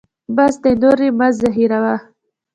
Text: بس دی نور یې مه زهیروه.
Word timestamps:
بس 0.35 0.53
دی 0.63 0.73
نور 0.81 0.99
یې 1.05 1.09
مه 1.19 1.27
زهیروه. 1.39 1.95